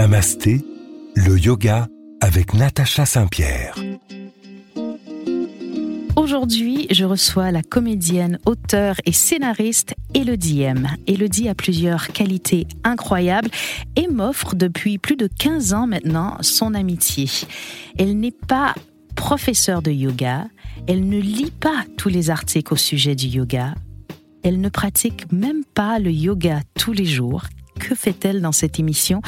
[0.00, 0.64] Namasté,
[1.14, 1.86] le yoga
[2.22, 3.74] avec Natacha Saint-Pierre.
[6.16, 10.88] Aujourd'hui, je reçois la comédienne, auteure et scénariste Elodie M.
[11.06, 13.50] Elodie a plusieurs qualités incroyables
[13.94, 17.28] et m'offre depuis plus de 15 ans maintenant son amitié.
[17.98, 18.74] Elle n'est pas
[19.16, 20.46] professeure de yoga,
[20.86, 23.74] elle ne lit pas tous les articles au sujet du yoga,
[24.42, 27.42] elle ne pratique même pas le yoga tous les jours.
[27.78, 29.20] Que fait-elle dans cette émission?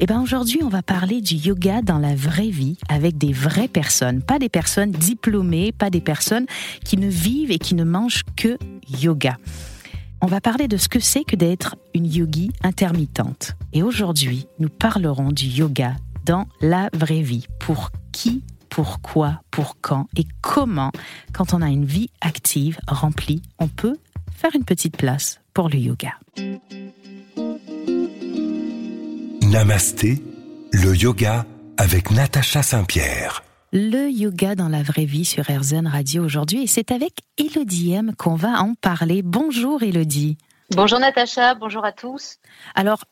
[0.00, 3.66] Eh bien aujourd'hui, on va parler du yoga dans la vraie vie avec des vraies
[3.66, 6.46] personnes, pas des personnes diplômées, pas des personnes
[6.84, 8.58] qui ne vivent et qui ne mangent que
[8.88, 9.36] yoga.
[10.20, 13.56] On va parler de ce que c'est que d'être une yogi intermittente.
[13.72, 17.46] Et aujourd'hui, nous parlerons du yoga dans la vraie vie.
[17.58, 20.92] Pour qui, pourquoi, pour quand et comment,
[21.32, 23.96] quand on a une vie active, remplie, on peut
[24.32, 26.14] faire une petite place pour le yoga.
[29.50, 30.22] Namasté,
[30.74, 31.46] le yoga
[31.78, 33.42] avec Natacha Saint-Pierre.
[33.72, 38.12] Le yoga dans la vraie vie sur RZN Radio aujourd'hui et c'est avec Elodie M
[38.14, 39.22] qu'on va en parler.
[39.22, 40.36] Bonjour Elodie.
[40.72, 42.36] Bonjour Natacha, bonjour à tous.
[42.74, 43.04] Alors,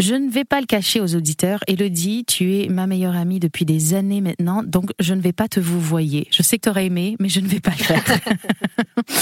[0.00, 1.60] je ne vais pas le cacher aux auditeurs.
[1.68, 5.46] Elodie, tu es ma meilleure amie depuis des années maintenant, donc je ne vais pas
[5.46, 6.26] te vous voyer.
[6.32, 8.04] Je sais que tu aurais aimé, mais je ne vais pas le faire.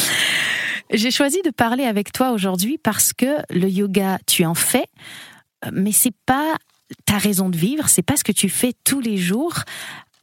[0.90, 4.86] J'ai choisi de parler avec toi aujourd'hui parce que le yoga, tu en fais
[5.70, 6.56] mais c'est pas
[7.06, 9.54] ta raison de vivre, c'est pas ce que tu fais tous les jours.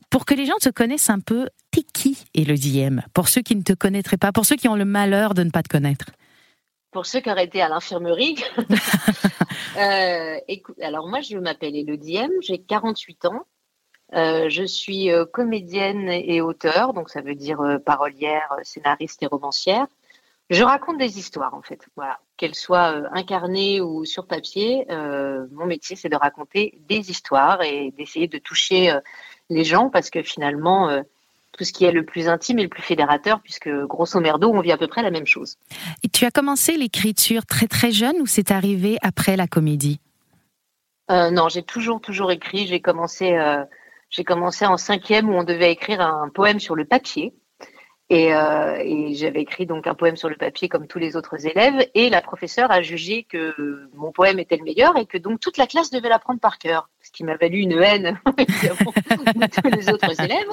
[0.10, 3.04] Pour que les gens te connaissent un peu, t'es qui, Elodie M?
[3.14, 5.52] Pour ceux qui ne te connaîtraient pas, pour ceux qui ont le malheur de ne
[5.52, 6.06] pas te connaître.
[6.92, 8.44] Pour ceux qui auraient été à l'infirmerie,
[9.78, 10.38] euh,
[10.82, 13.46] alors moi je m'appelle Elodie M, j'ai 48 ans,
[14.16, 19.86] euh, je suis euh, comédienne et auteur, donc ça veut dire parolière, scénariste et romancière.
[20.50, 24.86] Je raconte des histoires en fait, voilà, qu'elles soient euh, incarnées ou sur papier.
[24.90, 29.02] Euh, mon métier, c'est de raconter des histoires et d'essayer de toucher euh,
[29.50, 31.04] les gens parce que finalement,
[31.58, 34.62] tout ce qui est le plus intime est le plus fédérateur puisque grosso merdo, on
[34.62, 35.58] vit à peu près la même chose.
[36.04, 40.00] Et tu as commencé l'écriture très très jeune ou c'est arrivé après la comédie?
[41.10, 42.68] Non, j'ai toujours toujours écrit.
[42.68, 43.36] J'ai commencé
[44.12, 47.34] j'ai commencé en cinquième où on devait écrire un poème sur le papier.
[48.12, 51.88] Euh, et, j'avais écrit donc un poème sur le papier comme tous les autres élèves.
[51.94, 55.58] Et la professeure a jugé que mon poème était le meilleur et que donc toute
[55.58, 56.90] la classe devait l'apprendre par cœur.
[57.02, 60.50] Ce qui m'a valu une haine de tous les autres élèves.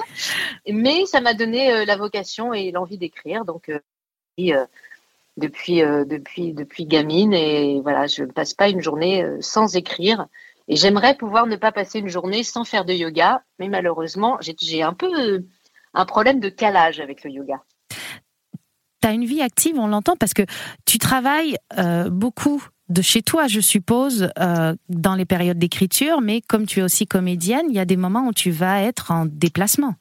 [0.71, 3.43] Mais ça m'a donné euh, la vocation et l'envie d'écrire.
[3.43, 4.65] Donc euh,
[5.37, 10.27] depuis depuis depuis gamine et voilà, je ne passe pas une journée sans écrire.
[10.67, 14.83] Et j'aimerais pouvoir ne pas passer une journée sans faire de yoga, mais malheureusement, j'ai
[14.83, 15.45] un peu
[15.97, 17.61] un problème de calage avec le yoga.
[19.01, 20.43] Tu as une vie active, on l'entend, parce que
[20.85, 26.41] tu travailles euh, beaucoup de chez toi, je suppose, euh, dans les périodes d'écriture, mais
[26.41, 29.25] comme tu es aussi comédienne, il y a des moments où tu vas être en
[29.25, 29.95] déplacement.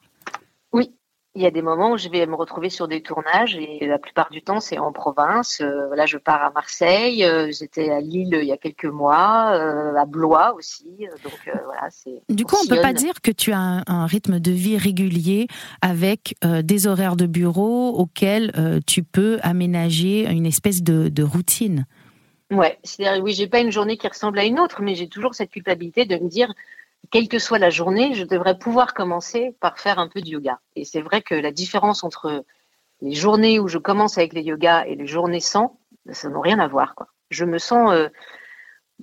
[1.37, 3.99] Il y a des moments où je vais me retrouver sur des tournages et la
[3.99, 5.61] plupart du temps c'est en province.
[5.61, 7.25] Euh, là, je pars à Marseille.
[7.25, 10.87] Euh, j'étais à Lille il y a quelques mois, euh, à Blois aussi.
[11.23, 12.23] Donc voilà, c'est.
[12.31, 15.47] Du coup, on, peut pas dire que tu as un, rythme de vie régulier
[15.83, 21.85] avec des horaires de bureau auxquels tu peux aménager une espèce de, de routine?
[22.51, 25.35] Ouais, c'est-à-dire oui, j'ai pas une journée qui ressemble à une autre, mais j'ai toujours
[25.35, 26.55] cette culpabilité de me dire
[27.11, 30.61] quelle que soit la journée, je devrais pouvoir commencer par faire un peu de yoga.
[30.75, 32.45] Et c'est vrai que la différence entre
[33.03, 35.79] les journées où je commence avec les yogas et les journées sans,
[36.11, 36.95] ça n'a rien à voir.
[36.95, 37.09] Quoi.
[37.31, 38.09] Je me sens, euh,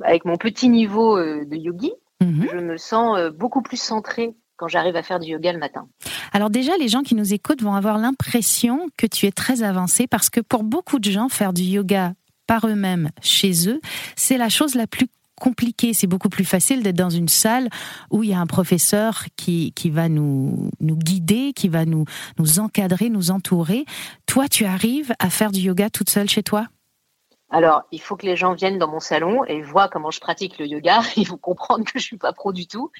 [0.01, 2.47] avec mon petit niveau euh, de yogi, mhm.
[2.51, 5.87] je me sens euh, beaucoup plus centrée quand j'arrive à faire du yoga le matin.
[6.31, 10.07] Alors déjà, les gens qui nous écoutent vont avoir l'impression que tu es très avancé
[10.07, 12.13] parce que pour beaucoup de gens, faire du yoga
[12.47, 13.79] par eux-mêmes chez eux,
[14.15, 15.07] c'est la chose la plus
[15.39, 15.93] compliqué.
[15.93, 17.69] C'est beaucoup plus facile d'être dans une salle
[18.11, 22.05] où il y a un professeur qui, qui va nous, nous guider, qui va nous,
[22.39, 23.85] nous encadrer, nous entourer.
[24.25, 26.67] Toi, tu arrives à faire du yoga toute seule chez toi?
[27.49, 30.57] Alors, il faut que les gens viennent dans mon salon et voient comment je pratique
[30.57, 31.01] le yoga.
[31.15, 32.91] Ils vont comprendre que je suis pas pro du tout.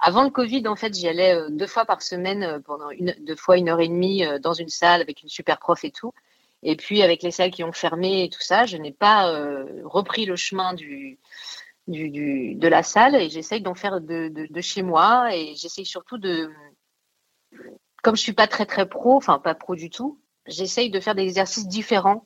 [0.00, 3.16] Avant le Covid, en fait, j'y allais euh, deux fois par semaine euh, pendant une,
[3.18, 5.90] deux fois une heure et demie euh, dans une salle avec une super prof et
[5.90, 6.14] tout.
[6.62, 9.32] Et puis, avec les salles qui ont fermé et tout ça, je n'ai pas
[9.84, 11.16] repris le chemin du,
[11.88, 16.18] du, de la salle et j'essaye d'en faire de, de, chez moi et j'essaye surtout
[16.18, 16.50] de,
[18.02, 21.14] comme je suis pas très très pro, enfin pas pro du tout, j'essaye de faire
[21.14, 22.24] des exercices différents.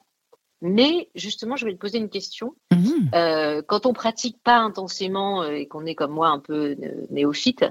[0.65, 2.55] Mais justement, je vais te poser une question.
[2.71, 3.15] Mmh.
[3.15, 6.77] Euh, quand on pratique pas intensément euh, et qu'on est comme moi un peu
[7.11, 7.65] néophyte,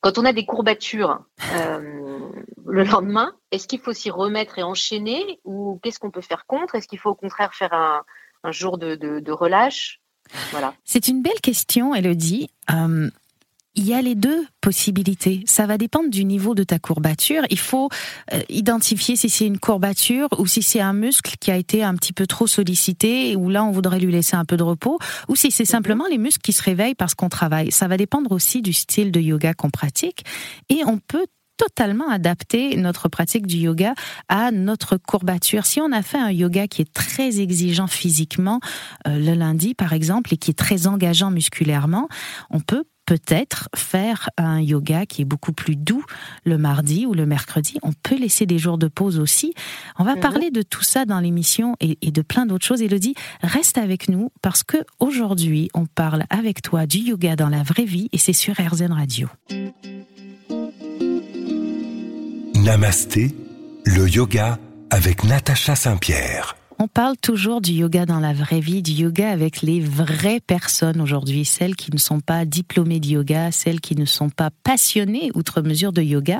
[0.00, 1.24] quand on a des courbatures
[1.54, 2.18] euh,
[2.66, 6.74] le lendemain, est-ce qu'il faut s'y remettre et enchaîner ou qu'est-ce qu'on peut faire contre?
[6.74, 8.04] Est-ce qu'il faut au contraire faire un,
[8.42, 9.32] un jour de, de, de
[10.52, 12.48] relâche c'est une belle question, Elodie.
[12.70, 13.10] Euh,
[13.76, 15.42] il y a les deux possibilités.
[15.44, 17.42] Ça va dépendre du niveau de ta courbature.
[17.50, 17.90] Il faut
[18.32, 21.94] euh, identifier si c'est une courbature ou si c'est un muscle qui a été un
[21.94, 24.98] petit peu trop sollicité et où là on voudrait lui laisser un peu de repos
[25.28, 25.68] ou si c'est mhm.
[25.68, 27.70] simplement les muscles qui se réveillent parce qu'on travaille.
[27.70, 30.24] Ça va dépendre aussi du style de yoga qu'on pratique
[30.70, 31.26] et on peut
[31.56, 33.94] totalement adapter notre pratique du yoga
[34.28, 35.66] à notre courbature.
[35.66, 38.60] Si on a fait un yoga qui est très exigeant physiquement
[39.06, 42.08] euh, le lundi par exemple et qui est très engageant musculairement,
[42.50, 46.04] on peut peut-être faire un yoga qui est beaucoup plus doux
[46.44, 47.78] le mardi ou le mercredi.
[47.82, 49.54] On peut laisser des jours de pause aussi.
[49.98, 50.20] On va mhm.
[50.20, 52.82] parler de tout ça dans l'émission et, de plein d'autres choses.
[52.82, 57.62] Elodie, reste avec nous parce que aujourd'hui, on parle avec toi du yoga dans la
[57.62, 59.28] vraie vie et c'est sur RZN Radio.
[62.66, 63.30] Namasté,
[63.84, 64.58] le yoga
[64.90, 66.56] avec Natacha Saint-Pierre.
[66.80, 71.00] On parle toujours du yoga dans la vraie vie, du yoga avec les vraies personnes
[71.00, 75.30] aujourd'hui, celles qui ne sont pas diplômées de yoga, celles qui ne sont pas passionnées
[75.36, 76.38] outre mesure de yoga.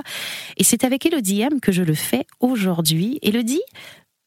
[0.56, 3.20] Et c'est avec Elodie M que je le fais aujourd'hui.
[3.22, 3.62] Elodie,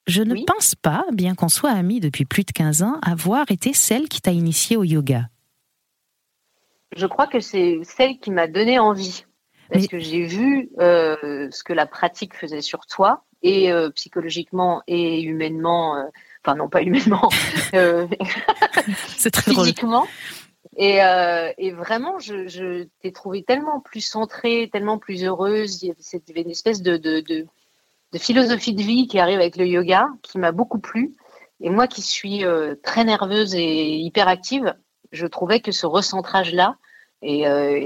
[0.07, 3.73] je ne pense pas, bien qu'on soit amis depuis plus de 15 ans, avoir été
[3.73, 5.27] celle qui t'a initiée au yoga.
[6.95, 9.25] Je crois que c'est celle qui m'a donné envie.
[9.71, 14.81] Parce que j'ai vu euh, ce que la pratique faisait sur toi et euh, psychologiquement
[14.87, 16.03] et humainement, euh,
[16.43, 17.29] enfin non pas humainement,
[19.17, 20.07] c'est très physiquement.
[20.75, 20.99] Et,
[21.57, 25.83] et, vraiment, je, je t'ai trouvé tellement plus centrée, tellement plus heureuse.
[25.83, 27.47] Il y avait une espèce de, de, de,
[28.13, 31.15] de, philosophie de vie qui arrive avec le yoga, qui m'a beaucoup plu.
[31.59, 32.45] Et moi, qui suis
[32.81, 34.73] très nerveuse et hyperactive,
[35.11, 36.77] je trouvais que ce recentrage-là,
[37.21, 37.43] et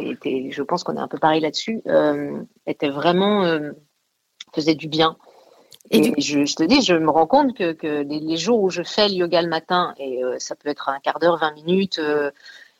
[0.09, 1.81] était, je pense qu'on est un peu pareil là-dessus,
[2.67, 3.43] était vraiment
[4.53, 5.17] faisait du bien.
[5.91, 9.15] Et, je, te dis, je me rends compte que, les, jours où je fais le
[9.15, 12.31] yoga le matin, et euh, ça peut être un quart d'heure, 20 minutes, euh,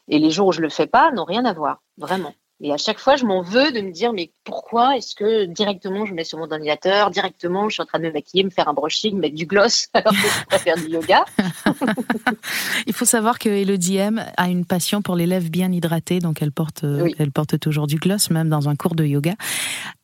[0.08, 2.34] et les jours où je le fais pas, n'ont rien à voir, vraiment.
[2.66, 6.06] Et à chaque fois, je m'en veux de me dire, mais pourquoi est-ce que directement
[6.06, 8.70] je mets sur mon ordinateur, directement je suis en train de me maquiller, me faire
[8.70, 11.26] un brushing, mettre du gloss alors que je peux faire du yoga?
[12.88, 16.42] Il faut savoir que Elodie M a une passion pour les lèvres bien hydratées, donc
[16.42, 19.36] elle porte, euh, elle porte toujours du gloss, même dans un cours de yoga.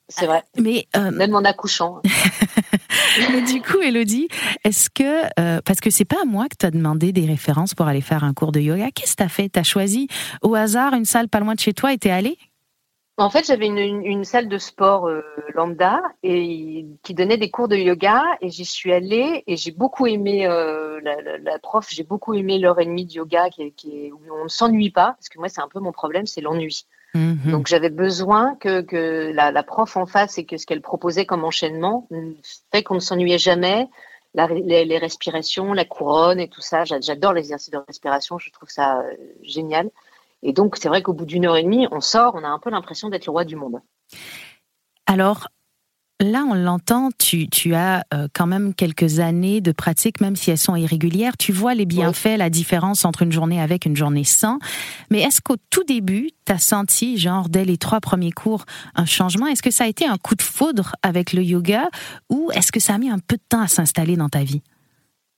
[0.10, 0.44] C'est vrai.
[0.60, 2.02] Mais euh, même en accouchant.
[3.32, 4.28] Mais du coup, Elodie,
[4.64, 7.74] est-ce que euh, parce que c'est pas à moi que tu as demandé des références
[7.76, 9.50] pour aller faire un cours de yoga, qu'est-ce que tu as fait?
[9.50, 10.08] Tu as choisi
[10.42, 12.38] au hasard une salle pas loin de chez toi et t'es allé
[13.19, 15.21] en fait, j'avais une, salle de sport euh,
[15.54, 20.07] lambda et qui donnait des cours de yoga et j'y suis allée et j'ai beaucoup
[20.07, 24.44] aimé la, prof, j'ai beaucoup aimé l'heure et demie de yoga qui, qui où on
[24.45, 26.86] ne s'ennuie pas parce que moi c'est un peu mon problème, c'est l'ennui.
[27.16, 27.51] Mhm.
[27.51, 31.44] Donc j'avais besoin que, que la, prof en face et que ce qu'elle proposait comme
[31.44, 32.07] enchaînement
[32.72, 33.88] fait qu'on ne s'ennuyait jamais.
[34.36, 39.00] les, respirations, la couronne et tout ça, j'adore les exercices de respiration, je trouve ça
[39.00, 39.89] euh, génial.
[40.44, 42.59] Et donc c'est vrai qu'au bout d'une heure et demie, on sort, on a un
[42.59, 43.81] peu l'impression d'être le roi du monde.
[45.06, 45.47] Alors,
[46.21, 50.57] Là, on l'entend, tu, as euh, quand même quelques années de pratique, même si elles
[50.57, 51.38] sont irrégulières.
[51.38, 54.59] Tu vois les bienfaits, la différence entre une journée avec une journée sans.
[55.09, 58.65] Mais est-ce qu'au tout début, tu as senti, genre dès les trois premiers cours,
[58.95, 59.47] un changement?
[59.47, 61.88] Est-ce que ça a été un coup de foudre avec le yoga?
[62.27, 64.62] Ou est-ce que ça a mis un peu de temps à s'installer dans ta vie?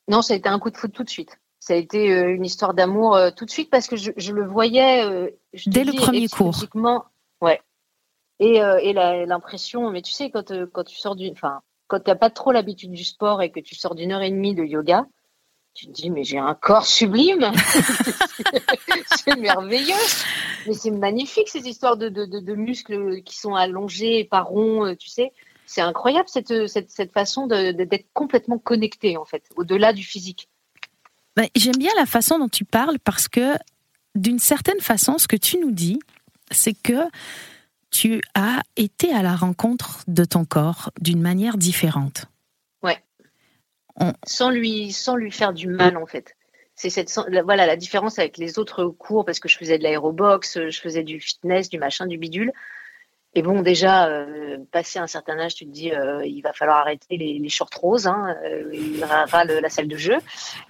[0.08, 1.38] Non, ça a été un coup de foudre tout de suite.
[1.62, 4.46] Ça a été euh, une histoire d'amour euh, tout de suite parce que je, le
[4.46, 5.34] voyais.
[5.68, 6.66] dès le premier cours.
[7.40, 7.62] Ouais,
[8.42, 12.00] et, euh, et l'impression, mais tu sais, quand, euh, quand tu sors du, enfin, quand
[12.00, 14.56] tu n'as pas trop l'habitude du sport et que tu sors d'une heure et demie
[14.56, 15.06] de yoga,
[15.76, 17.52] tu te dis, mais j'ai un corps sublime,
[19.24, 19.94] c'est merveilleux,
[20.66, 24.88] mais c'est magnifique ces histoires de, de, de, muscles qui sont allongés et pas ronds,
[24.88, 25.32] euh, tu sais.
[25.68, 30.50] C'est incroyable cette, cette, cette façon d'être complètement connecté, en fait, au-delà du physique.
[31.36, 33.56] Bah, j'aime bien la façon dont tu parles parce que,
[34.16, 36.00] d'une certaine façon, ce que tu nous dis,
[36.52, 37.08] c'est que
[37.90, 42.26] tu as été à la rencontre de ton corps d'une manière différente.
[42.84, 43.02] Ouais.
[44.26, 46.36] Sans, lui, sans lui faire du mal, en fait.
[46.76, 50.70] C'est cette, voilà, la différence avec les autres cours, parce que je faisais de l'aérobox,
[50.70, 52.52] je faisais du fitness, du machin, du bidule.
[53.34, 56.80] Et bon, déjà, euh, passé un certain âge, tu te dis, euh, il va falloir
[56.80, 60.18] arrêter les, les shorts roses, hein, euh, il y aura la salle de jeu.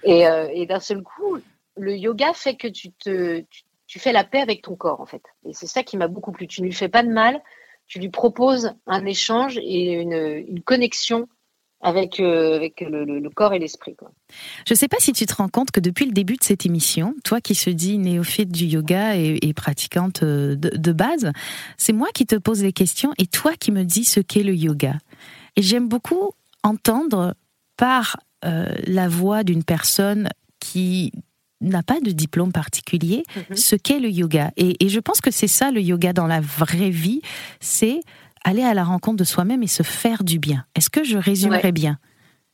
[0.04, 1.38] Et, et d'un seul coup,
[1.76, 3.44] le yoga fait que tu te,
[3.86, 5.22] tu fais la paix avec ton corps en fait.
[5.44, 6.46] Et c'est ça qui m'a beaucoup plu.
[6.46, 7.42] Tu ne lui fais pas de mal,
[7.86, 11.28] tu lui proposes un échange et une, connexion
[11.82, 13.96] avec, euh, avec le, corps et l'esprit.
[14.66, 16.64] Je ne sais pas si tu te rends compte que depuis le début de cette
[16.64, 21.32] émission, toi qui se dis néophyte du yoga et, pratiquante euh, de, base,
[21.76, 24.54] c'est moi qui te pose les questions et toi qui me dis ce qu'est le
[24.54, 24.94] yoga.
[25.56, 27.34] Et j'aime beaucoup entendre
[27.76, 30.28] par euh, la voix d'une personne
[30.60, 31.12] qui
[31.60, 33.56] n'a pas de diplôme particulier mhm.
[33.56, 34.50] ce qu'est le yoga.
[34.56, 37.22] Et, je pense que c'est ça le yoga dans la vraie vie,
[37.60, 38.00] c'est
[38.44, 40.64] aller à la rencontre de soi-même et se faire du bien.
[40.74, 41.98] Est-ce que je résumerai bien?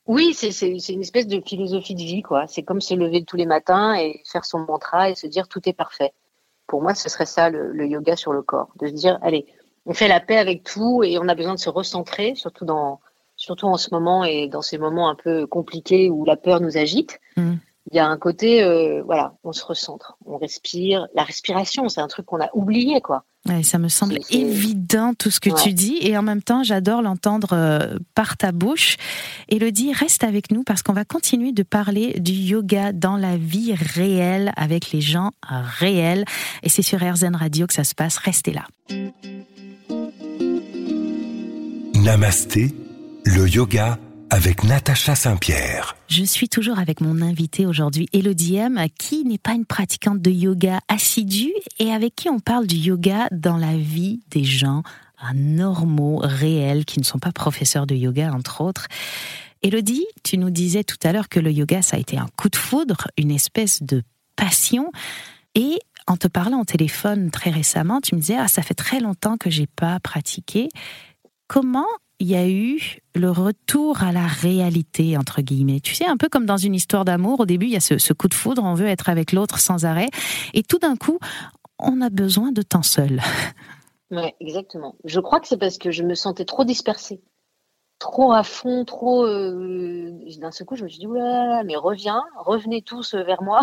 [0.06, 0.50] Oui, c'est
[0.88, 2.46] une espèce de philosophie de vie, quoi.
[2.46, 5.60] C'est comme se lever tous les matins et faire son mantra et se dire tout
[5.68, 6.12] est parfait.
[6.66, 9.46] Pour moi, ce serait ça le, yoga sur le corps, de se dire allez,
[9.84, 13.00] on fait la paix avec tout et on a besoin de se recentrer, surtout dans
[13.36, 16.76] surtout en ce moment et dans ces moments un peu compliqués où la peur nous
[16.76, 17.20] agite.
[17.36, 17.56] Mm
[17.90, 21.06] il y a un côté, euh, voilà, on se recentre, on respire.
[21.14, 23.24] La respiration, c'est un truc qu'on a oublié, quoi.
[23.62, 27.48] ça me semble évident tout ce que tu dis, et en même temps, j'adore l'entendre
[27.52, 28.96] euh, par ta bouche.
[29.48, 33.74] Elodie, reste avec nous parce qu'on va continuer de parler du yoga dans la vie
[33.74, 36.24] réelle avec les gens réels,
[36.62, 38.18] et c'est sur RZN Radio que ça se passe.
[38.18, 38.66] Restez là.
[41.94, 42.74] Namasté,
[43.24, 43.98] le yoga
[44.30, 45.96] avec Natacha Saint-Pierre.
[46.08, 50.30] Je suis toujours avec mon invité aujourd'hui, Elodie M, qui n'est pas une pratiquante de
[50.30, 54.82] yoga assidue et avec qui on parle du yoga dans la vie des gens
[55.34, 58.86] normaux, réels, qui ne sont pas professeurs de yoga, entre autres.
[59.62, 62.48] Elodie, tu nous disais tout à l'heure que le yoga, ça a été un coup
[62.48, 64.02] de foudre, une espèce de
[64.36, 64.92] passion.
[65.54, 69.00] Et en te parlant au téléphone très récemment, tu me disais, ah, ça fait très
[69.00, 70.68] longtemps que j'ai pas pratiqué.
[71.48, 71.86] Comment
[72.20, 75.80] il y a eu le retour à la réalité, entre guillemets.
[75.80, 78.12] Tu sais, un peu comme dans une histoire d'amour, au début, il y a ce,
[78.12, 80.08] coup de foudre, on veut être avec l'autre sans arrêt,
[80.54, 81.18] et tout d'un coup,
[81.78, 83.20] on a besoin de temps seul.
[84.10, 84.96] Oui, exactement.
[85.04, 87.20] Je crois que c'est parce que je me sentais trop dispersée,
[87.98, 89.24] trop à fond, trop.
[89.24, 93.60] Euh, d'un seul coup, je me suis dit, oulala, mais reviens, revenez tous vers moi,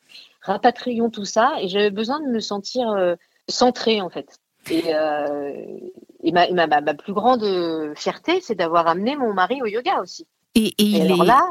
[0.40, 3.16] rapatrions tout ça, et j'avais besoin de me sentir euh,
[3.48, 4.38] centrée, en fait.
[4.70, 5.52] Et, euh,
[6.22, 7.44] et ma, ma, ma, plus grande
[7.94, 10.26] fierté, c'est d'avoir amené mon mari au yoga aussi.
[10.54, 11.24] Et, il est...
[11.24, 11.42] là,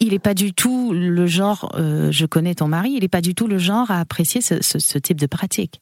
[0.00, 3.20] il n'est pas du tout le genre, euh, je connais ton mari, il n'est pas
[3.20, 5.80] du tout le genre à apprécier ce, type de pratique.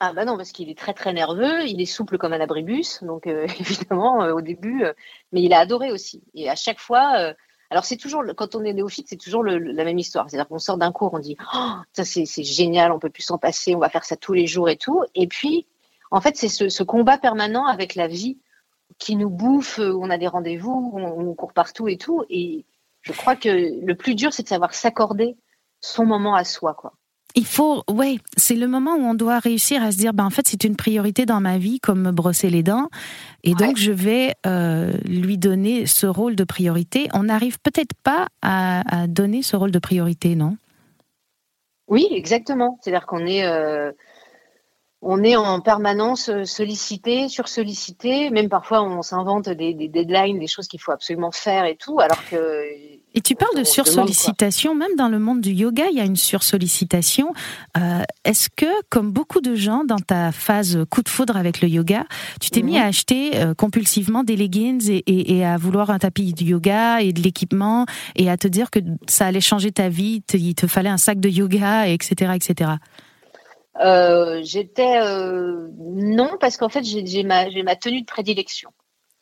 [0.00, 3.02] Ah bah non, parce qu'il est très très nerveux, il est souple comme un abribus,
[3.02, 4.84] donc euh, évidemment au début,
[5.32, 6.22] mais il a adoré aussi.
[6.34, 7.32] Et à chaque fois,
[7.70, 10.28] alors c'est toujours, quand on est néophyte, c'est toujours la même histoire.
[10.28, 13.38] C'est-à-dire qu'on sort d'un cours, on dit, oh, ça c'est génial, on peut plus s'en
[13.38, 15.02] passer, on va faire ça tous les jours et tout.
[15.14, 15.66] Et puis
[16.14, 18.38] en fait, c'est ce, combat permanent avec la vie
[18.98, 22.22] qui nous bouffe, euh, on a des rendez-vous, on, court partout et tout.
[22.30, 22.64] Et
[23.02, 25.36] je crois que le plus dur, c'est de savoir s'accorder
[25.80, 26.92] son moment à soi, quoi.
[27.34, 30.30] Il faut, ouais, c'est le moment où on doit réussir à se dire, ben en
[30.30, 32.90] fait, c'est une priorité dans ma vie, comme me brosser les dents,
[33.42, 37.08] et donc je vais euh, lui donner ce rôle de priorité.
[37.12, 40.56] On n'arrive peut-être pas à, donner ce rôle de priorité, non?
[41.88, 42.78] Oui, exactement.
[42.80, 43.90] C'est-à-dire qu'on est, euh,
[45.04, 50.66] on est en permanence euh, sollicité, sursollicité, même parfois on s'invente des, deadlines, des choses
[50.66, 52.64] qu'il faut absolument faire et tout, alors que...
[53.16, 56.16] Et tu parles de sursollicitation, même dans le monde du yoga, il y a une
[56.16, 57.32] sursollicitation.
[57.76, 61.68] Euh, est-ce que, comme beaucoup de gens dans ta phase coup de foudre avec le
[61.68, 62.06] yoga,
[62.40, 62.82] tu t'es mis mhm.
[62.82, 67.20] à acheter euh, compulsivement des leggings et, à vouloir un tapis de yoga et de
[67.20, 70.98] l'équipement et à te dire que ça allait changer ta vie, il te fallait un
[70.98, 72.70] sac de yoga, etc., etc.
[73.80, 78.70] Euh, j'étais euh, non parce qu'en fait j'ai ma, ma tenue de prédilection.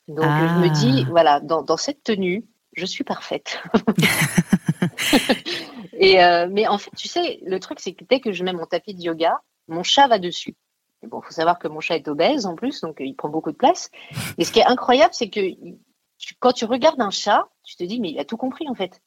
[0.09, 1.11] Donc je me dis ah.
[1.11, 2.45] voilà dans, dans, cette tenue
[2.75, 3.63] je suis parfaite.
[5.95, 8.53] et euh, mais en fait tu sais le truc c'est que dès que je mets
[8.53, 10.55] mon tapis de yoga mon chat va dessus.
[11.03, 13.57] bon faut savoir que mon chat est obèse en plus donc il prend beaucoup de
[13.57, 13.91] place.
[14.37, 15.41] Et ce qui est incroyable c'est que
[16.41, 19.01] quand tu regardes un chat tu te dis mais il a tout compris en fait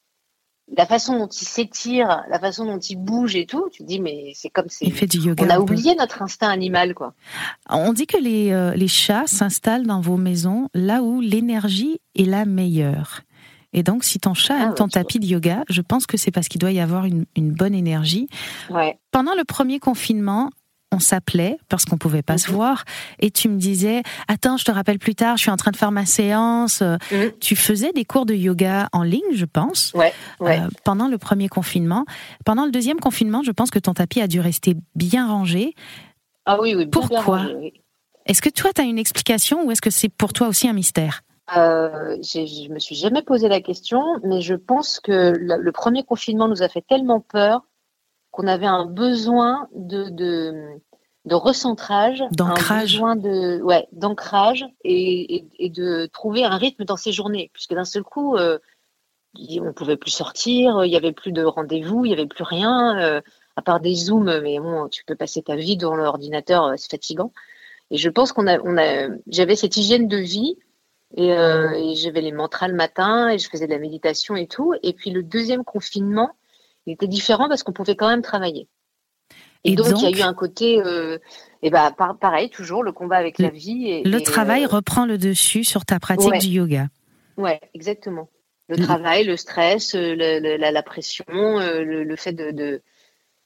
[0.74, 4.00] la façon dont il s'étire, la façon dont il bouge et tout, tu te dis
[4.00, 4.90] mais c'est comme c'est.
[4.90, 5.44] fait du yoga.
[5.44, 7.14] On a oublié notre instinct animal quoi.
[7.70, 12.24] On dit que les, euh, les chats s'installent dans vos maisons là où l'énergie est
[12.24, 13.22] la meilleure.
[13.72, 16.30] Et donc, si ton chat aime ah, ton tapis de yoga, je pense que c'est
[16.30, 18.26] parce qu'il doit y avoir une, une bonne énergie.
[18.70, 18.98] Ouais.
[19.10, 20.50] Pendant le premier confinement,
[20.96, 22.56] on s'appelait parce qu'on pouvait pas se mhm.
[22.56, 22.84] voir.
[23.20, 25.76] Et tu me disais attends je te rappelle plus tard je suis en train de
[25.76, 26.80] faire ma séance.
[26.80, 27.32] Mhm.
[27.40, 30.12] tu faisais des cours de yoga en ligne je pense ouais,
[30.42, 32.04] euh, pendant le premier confinement.
[32.44, 35.74] Pendant le deuxième confinement je pense que ton tapis a dû rester bien rangé.
[36.46, 37.46] Ah oui oui pourquoi
[38.24, 40.72] est-ce que toi tu as une explication ou est-ce que c'est pour toi aussi un
[40.72, 41.22] mystère
[41.54, 46.48] euh, je me suis jamais posé la question, mais je pense que le premier confinement
[46.48, 47.62] nous a fait tellement peur
[48.36, 50.78] qu'on avait un besoin de, de,
[51.34, 57.50] recentrage, d'ancrage, besoin de ouais d'ancrage et, et, de trouver un rythme dans ces journées,
[57.52, 58.58] puisque d'un seul coup, euh,
[59.60, 62.98] on pouvait plus sortir, il y avait plus de rendez-vous, il y avait plus rien
[63.00, 63.20] euh,
[63.56, 66.90] à part des zooms, mais bon, tu peux passer ta vie devant l'ordinateur, euh, c'est
[66.90, 67.32] fatigant.
[67.90, 70.56] Et je pense qu'on a, on a, j'avais cette hygiène de vie
[71.16, 74.74] et, et j'avais les mantras le matin et je faisais de la méditation et tout.
[74.82, 76.30] Et puis le deuxième confinement
[76.86, 78.68] Il était différent parce qu'on pouvait quand même travailler.
[79.64, 81.18] Et, donc, il y a eu un côté, euh,
[81.62, 83.88] et bah, pareil, toujours le combat avec la vie.
[83.88, 86.88] Et, le travail euh, reprend le dessus sur ta pratique du yoga.
[87.36, 88.28] Ouais, exactement.
[88.68, 92.82] Le travail, le stress, euh, la, pression, le, fait de,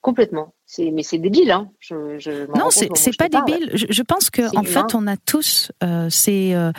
[0.01, 0.55] complètement.
[0.79, 1.71] Mais c'est débile, hein.
[1.81, 3.71] Je, non, c'est pas débile.
[3.75, 5.73] Je, pense que en fait, on a tous
[6.11, 6.71] ces,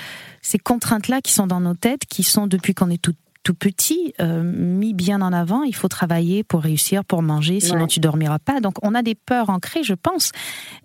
[0.42, 4.14] ces contraintes-là qui sont dans nos têtes, qui sont depuis qu'on est tout tout petit,
[4.22, 8.40] euh, mis bien en avant, il faut travailler pour réussir, pour manger, sinon tu dormiras
[8.40, 8.60] pas.
[8.60, 10.32] Donc on a des peurs ancrées, je pense,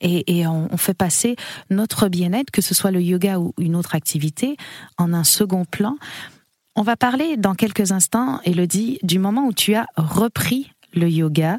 [0.01, 1.37] et, on, fait passer
[1.71, 4.57] notre bien-être, que ce soit le yoga ou une autre activité,
[4.99, 5.97] en un second plan.
[6.77, 11.59] On va parler dans quelques instants, Elodie, du moment où tu as repris le yoga.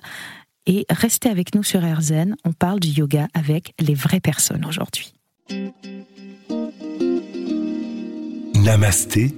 [0.65, 5.13] Et restez avec nous sur RZN, on parle du yoga avec les vraies personnes aujourd'hui.
[8.55, 9.33] Namasté,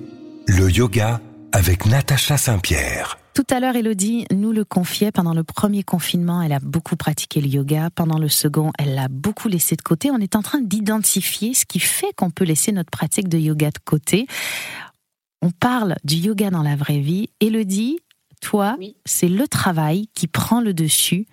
[0.48, 3.18] le yoga avec Natacha Saint-Pierre.
[3.34, 7.42] Tout à l'heure, Elodie nous le confiait, pendant le premier confinement, elle a beaucoup pratiqué
[7.42, 7.90] le yoga.
[7.96, 10.12] Pendant le second, elle l'a beaucoup laissé de côté.
[10.12, 13.70] On est en train d'identifier ce qui fait qu'on peut laisser notre pratique de yoga
[13.70, 14.28] de côté.
[15.42, 17.30] On parle du yoga dans la vraie vie.
[17.40, 18.00] Elodie,
[18.42, 21.28] toi, c'est le travail qui prend le dessus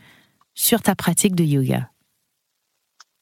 [0.54, 1.90] sur ta pratique de yoga.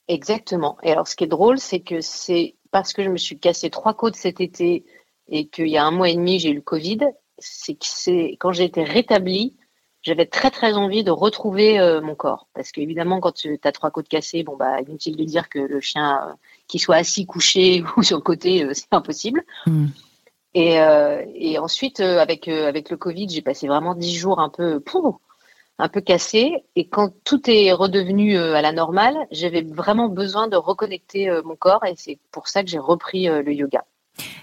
[0.08, 0.76] Exactement.
[0.82, 3.70] Et alors, ce qui est drôle, c'est que c'est parce que je me suis cassé
[3.70, 4.84] trois côtes cet été
[5.28, 7.00] et qu'il y a un mois et demi, j'ai eu le Covid,
[7.38, 9.54] c'est que c'est quand j'ai été rétablie,
[10.04, 12.46] j'avais très très envie de retrouver euh, mon corps.
[12.54, 15.80] Parce qu'évidemment, quand tu as trois côtes cassées, bon bah inutile de dire que le
[15.80, 16.32] chien euh,
[16.68, 19.42] qui soit assis, couché ou sur le côté, euh, c'est impossible.
[19.66, 19.86] Hmm.
[20.56, 20.76] Et,
[21.34, 25.20] et, ensuite, avec avec le Covid, j'ai passé vraiment dix jours un peu pour
[25.80, 26.64] un peu cassé.
[26.76, 31.84] Et quand tout est redevenu à la normale, j'avais vraiment besoin de reconnecter mon corps
[31.84, 33.84] et c'est pour ça que j'ai repris le yoga.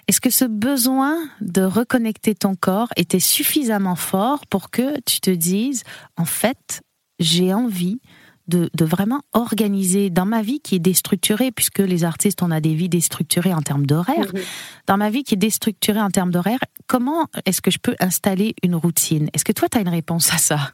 [0.07, 5.31] Est-ce que ce besoin de reconnecter ton corps était suffisamment fort pour que tu te
[5.31, 5.83] dises,
[6.17, 6.81] en fait,
[7.19, 7.99] j'ai envie
[8.47, 12.73] de, vraiment organiser dans ma vie qui est déstructurée, puisque les artistes, on a des
[12.73, 14.34] vies déstructurées en termes d'horaire.
[14.34, 14.41] Mhm.
[14.88, 18.55] Dans ma vie qui est déstructurée en termes d'horaire, comment est-ce que je peux installer
[18.63, 19.29] une routine?
[19.34, 20.73] Est-ce que toi, tu as une réponse à ça?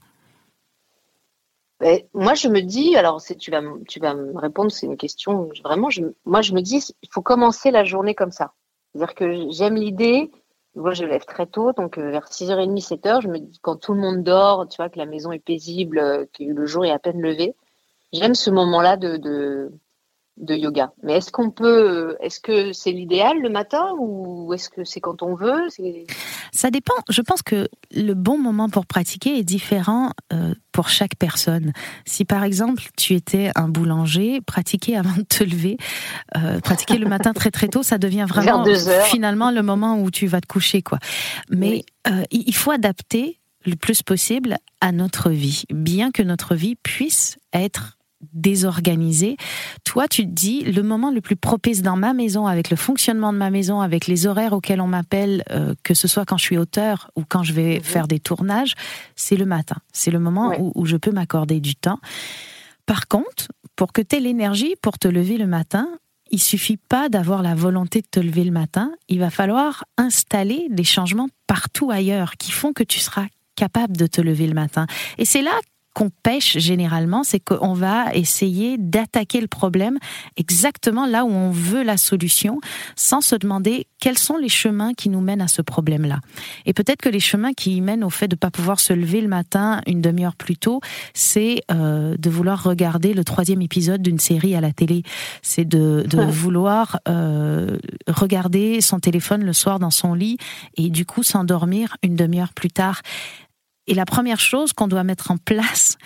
[1.80, 5.50] Ben, moi, je me dis, alors tu vas, tu vas me répondre, c'est une question,
[5.64, 5.90] vraiment,
[6.26, 8.54] moi, je me dis, il faut commencer la journée comme ça.
[8.98, 10.32] C'est-à-dire que j'aime l'idée.
[10.76, 13.94] Moi, je lève très tôt, donc euh, vers 6h30, 7h, je me dis quand tout
[13.94, 16.92] le monde dort, tu vois, que la maison est paisible, euh, que le jour est
[16.92, 17.56] à peine levé.
[18.12, 19.72] J'aime ce moment-là de, de
[20.54, 20.92] yoga.
[21.04, 25.24] Mais est-ce qu'on peut, est-ce que c'est l'idéal le matin ou est-ce que c'est quand
[25.24, 25.68] on veut?
[26.52, 26.94] Ça dépend.
[27.10, 31.74] Je pense que le bon moment pour pratiquer est différent euh, pour chaque personne.
[32.06, 35.78] Si par exemple tu étais un boulanger, pratiquer avant de te lever,
[36.36, 38.64] euh, pratiquer le matin très très tôt, ça devient vraiment
[39.06, 41.00] finalement le moment où tu vas te coucher, quoi.
[41.50, 46.76] Mais euh, il faut adapter le plus possible à notre vie, bien que notre vie
[46.76, 47.97] puisse être
[48.34, 49.38] désorganisé.
[49.84, 53.32] Toi, tu te dis, le moment le plus propice dans ma maison, avec le fonctionnement
[53.32, 56.44] de ma maison, avec les horaires auxquels on m'appelle, euh, que ce soit quand je
[56.44, 57.84] suis auteur ou quand je vais mhm.
[57.84, 58.74] faire des tournages,
[59.16, 59.78] c'est le matin.
[59.94, 62.00] C'est le moment où, je peux m'accorder du temps.
[62.86, 65.88] Par contre, pour que tu aies l'énergie pour te lever le matin,
[66.32, 70.68] il suffit pas d'avoir la volonté de te lever le matin, il va falloir installer
[70.70, 74.88] des changements partout ailleurs qui font que tu seras capable de te lever le matin.
[75.18, 75.58] Et c'est là
[75.98, 79.98] qu'on pêche généralement, c'est qu'on va essayer d'attaquer le problème
[80.36, 82.62] exactement là où on veut la solution,
[82.96, 86.20] sans se demander quels sont les chemins qui nous mènent à ce problème-là.
[86.68, 89.22] Et peut-être que les chemins qui mènent au fait de ne pas pouvoir se lever
[89.22, 90.82] le matin une demi-heure plus tôt,
[91.16, 95.02] c'est euh, de vouloir regarder le troisième épisode d'une série à la télé.
[95.42, 100.38] C'est de, vouloir euh, regarder son téléphone le soir dans son lit
[100.76, 103.02] et du coup s'endormir une demi-heure plus tard.
[103.88, 105.98] Et la première chose qu'on doit mettre en place,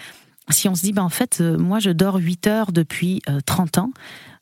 [0.49, 3.77] si on se dit, ben en fait, euh, moi je dors 8 heures depuis 30
[3.77, 3.91] euh, ans,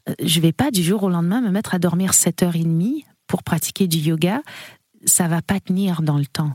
[0.10, 2.64] euh, je vais pas du jour au lendemain me mettre à dormir 7 heures et
[2.64, 4.42] demie pour pratiquer du yoga,
[5.06, 6.54] ça va pas tenir dans le temps.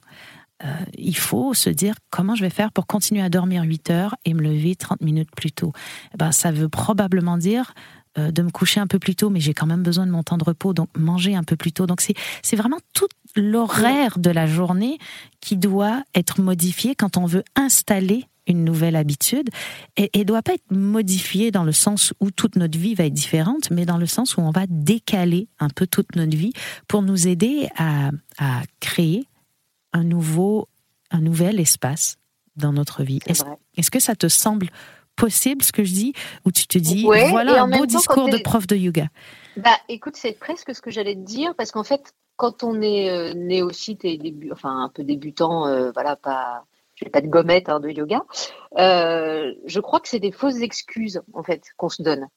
[0.96, 4.34] il faut se dire comment je vais faire pour continuer à dormir 8 heures et
[4.34, 5.72] me lever 30 minutes plus tôt.
[6.14, 7.74] Eh ben, ça veut probablement dire
[8.16, 10.36] de me coucher un peu plus tôt, mais j'ai quand même besoin de mon temps
[10.36, 11.86] de repos, donc manger un peu plus tôt.
[11.86, 14.98] Donc c'est vraiment tout l'horaire de la journée
[15.40, 19.50] qui doit être modifié quand on veut installer une nouvelle habitude.
[19.96, 23.14] Et, ne doit pas être modifié dans le sens où toute notre vie va être
[23.14, 26.52] différente, mais dans le sens où on va décaler un peu toute notre vie
[26.88, 28.10] pour nous aider à,
[28.80, 29.26] créer
[29.92, 30.68] un nouveau,
[31.10, 32.16] un nouvel espace
[32.56, 33.20] dans notre vie.
[33.26, 34.68] Est-ce que ça te semble
[35.16, 36.12] possible ce que je dis
[36.44, 39.06] ou tu te dis voilà un beau discours de prof de yoga?
[39.56, 43.10] Bah écoute c'est presque ce que j'allais te dire parce qu'en fait quand on est
[43.10, 47.26] euh, néophyte et début, enfin un peu débutant, euh, voilà, pas je n'ai pas de
[47.28, 48.24] gommette hein, de yoga.
[48.78, 52.28] Euh, je crois que c'est des fausses excuses en fait qu'on se donne,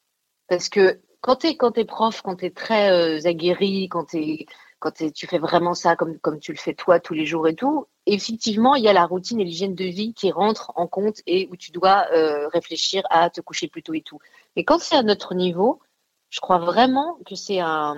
[0.48, 4.06] parce que quand tu es quand es prof, quand tu es très euh, aguerri, quand
[4.06, 4.46] tu
[4.80, 7.54] quand tu fais vraiment ça comme, comme tu le fais toi tous les jours et
[7.54, 11.20] tout, effectivement, il y a la routine et l'hygiène de vie qui rentrent en compte
[11.26, 14.20] et où tu dois euh, réfléchir à te coucher plus tôt et tout.
[14.56, 15.80] Mais quand c'est à notre niveau,
[16.30, 17.96] je crois vraiment que c'est un,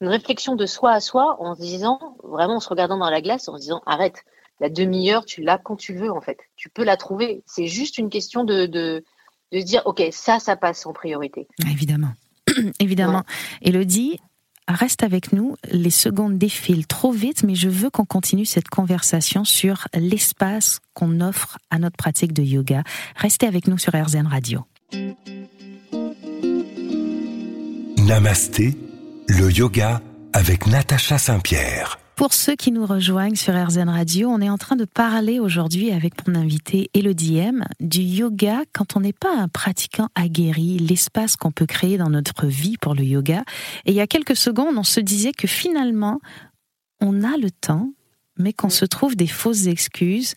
[0.00, 3.20] une réflexion de soi à soi en se disant, vraiment en se regardant dans la
[3.20, 4.24] glace, en se disant arrête,
[4.60, 6.38] la demi-heure, tu l'as quand tu veux en fait.
[6.56, 7.42] Tu peux la trouver.
[7.46, 9.04] C'est juste une question de, de,
[9.52, 11.48] de dire ok, ça, ça passe en priorité.
[11.70, 12.12] Évidemment.
[12.78, 13.24] Évidemment.
[13.62, 14.20] Elodie,
[14.68, 15.56] reste avec nous.
[15.70, 21.20] Les secondes défilent trop vite, mais je veux qu'on continue cette conversation sur l'espace qu'on
[21.20, 22.82] offre à notre pratique de yoga.
[23.16, 24.64] Restez avec nous sur RZN Radio.
[27.98, 28.76] Namasté,
[29.30, 32.00] le yoga avec Natacha Saint-Pierre.
[32.16, 35.92] Pour ceux qui nous rejoignent sur RZN Radio, on est en train de parler aujourd'hui
[35.92, 41.36] avec mon invité Elodie M du yoga quand on n'est pas un pratiquant aguerri, l'espace
[41.36, 43.44] qu'on peut créer dans notre vie pour le yoga.
[43.86, 46.18] Et il y a quelques secondes, on se disait que finalement,
[47.00, 47.92] on a le temps,
[48.36, 50.34] mais qu'on se trouve des fausses excuses.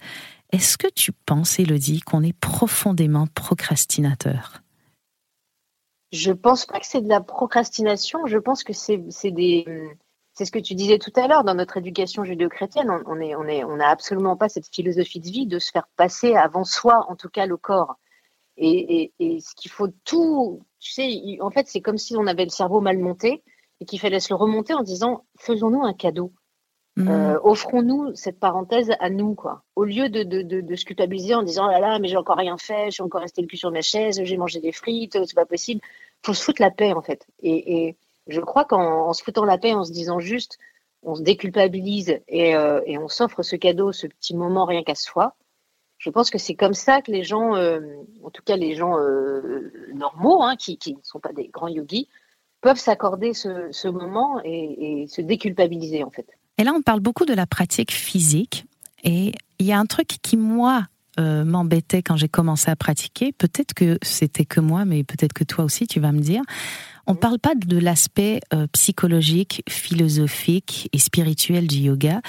[0.51, 4.62] Est-ce que tu penses, Elodie, qu'on est profondément procrastinateur?
[6.13, 8.27] Je pense pas que c'est de la procrastination.
[8.27, 8.99] Je pense que c'est
[9.31, 9.65] des
[10.35, 12.89] c'est ce que tu disais tout à l'heure dans notre éducation judéo-chrétienne.
[13.07, 16.35] On n'a on est, on absolument pas cette philosophie de vie de se faire passer
[16.35, 17.95] avant soi, en tout cas le corps.
[18.57, 22.51] Et, ce qu'il faut tout, tu sais, en fait, c'est comme si on avait le
[22.51, 23.43] cerveau mal monté
[23.79, 26.31] et qu'il fallait se le remonter en disant faisons-nous un cadeau.
[26.95, 27.07] Mmh.
[27.07, 29.63] Euh, offrons-nous cette parenthèse à nous, quoi.
[29.75, 32.57] Au lieu de, de, se culpabiliser en disant oh là là, mais j'ai encore rien
[32.57, 35.35] fait, je suis encore resté le cul sur ma chaise, j'ai mangé des frites, c'est
[35.35, 35.81] pas possible.
[36.23, 37.25] Faut se foutre la paix, en fait.
[37.41, 37.95] et
[38.27, 40.57] je crois qu'en se foutant la paix, en se disant juste,
[41.03, 44.95] on se déculpabilise et, euh, et on s'offre ce cadeau, ce petit moment rien qu'à
[44.95, 45.35] soi.
[45.97, 47.79] Je pense que c'est comme ça que les gens, euh,
[48.23, 51.67] en tout cas les gens euh, normaux, hein, qui, qui, ne sont pas des grands
[51.67, 52.09] yogis,
[52.61, 56.27] peuvent s'accorder ce, ce, moment et, et, se déculpabiliser en fait.
[56.57, 58.65] Et là, on parle beaucoup de la pratique physique.
[59.03, 60.85] Et il y a un truc qui, moi,
[61.17, 63.31] m'embêtait quand j'ai commencé à pratiquer.
[63.33, 66.41] Peut-être que c'était que moi, mais peut-être que toi aussi, tu vas me dire.
[67.05, 72.21] On ne parle pas de l'aspect euh, psychologique, philosophique et spirituel du yoga.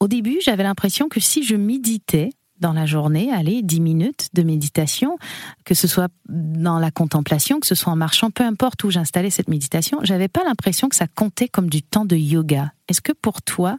[0.00, 4.42] Au début, j'avais l'impression que si je méditais dans la journée, allez, 10 minutes de
[4.42, 5.18] méditation,
[5.64, 9.30] que ce soit dans la contemplation, que ce soit en marchant, peu importe où j'installais
[9.30, 12.72] cette méditation, j'avais pas l'impression que ça comptait comme du temps de yoga.
[12.88, 13.78] Est-ce que pour toi,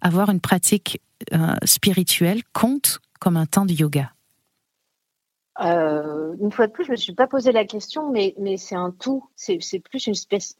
[0.00, 1.00] avoir une pratique
[1.32, 4.12] euh, spirituelle compte comme un temps de yoga?
[5.60, 8.76] Euh, une fois de plus, je me suis pas posé la question, mais, mais c'est
[8.76, 9.28] un tout.
[9.34, 10.06] C'est plus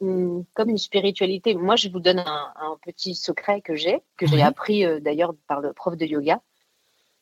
[0.01, 1.55] une, comme une spiritualité.
[1.55, 5.61] Moi, je vous donne un, petit secret que j'ai, que j'ai appris euh, d'ailleurs par
[5.61, 6.41] le prof de yoga.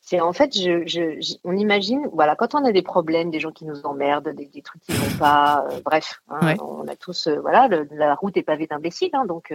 [0.10, 3.66] C'est en fait, je, on imagine, voilà, quand on a des problèmes, des gens qui
[3.66, 8.16] nous emmerdent, des, trucs qui vont pas, euh, bref, hein, on a tous, voilà, la
[8.16, 9.54] route est pavée d'imbéciles, hein, donc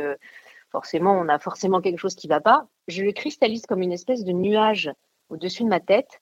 [0.71, 2.67] forcément, on a forcément quelque chose qui va pas.
[2.87, 4.93] Je le cristallise comme une espèce de nuage
[5.31, 6.21] au-dessus de ma tête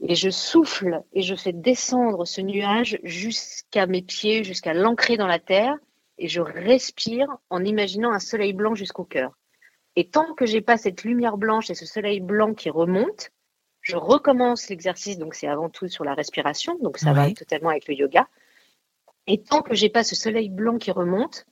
[0.00, 5.26] et je souffle et je fais descendre ce nuage jusqu'à mes pieds, jusqu'à l'ancrer dans
[5.26, 5.76] la terre,
[6.16, 9.36] et je respire en imaginant un soleil blanc jusqu'au cœur.
[9.96, 13.30] Et tant que j'ai pas cette lumière blanche et ce soleil blanc qui remonte,
[13.80, 15.18] je recommence l'exercice.
[15.18, 18.28] Donc c'est avant tout sur la respiration, donc ça va totalement avec le yoga.
[19.26, 21.46] Et tant que j'ai pas ce soleil blanc qui remonte,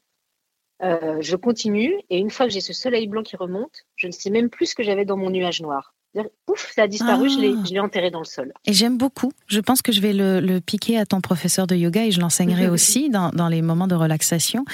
[0.83, 1.95] euh, je continue.
[2.11, 4.67] Et une fois que j'ai ce soleil blanc qui remonte, je ne sais même plus
[4.67, 5.95] ce que j'avais dans mon nuage noir.
[6.47, 7.63] Ouf, ça a disparu, ah.
[7.67, 8.53] je l'ai enterré dans le sol.
[8.67, 9.33] Et j'aime beaucoup.
[9.47, 12.69] Je pense que je vais le, piquer à ton professeur de yoga et je l'enseignerai
[12.71, 14.65] aussi dans, dans, les moments de relaxation.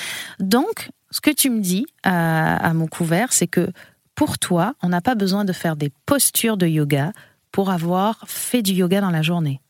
[0.41, 3.71] Donc, ce que tu me dis à, à mon couvert, c'est que
[4.15, 7.13] pour toi, on n'a pas besoin de faire des postures de yoga
[7.53, 9.61] pour avoir fait du yoga dans la journée.